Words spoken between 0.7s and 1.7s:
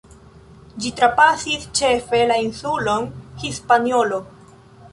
Ĝi trapasis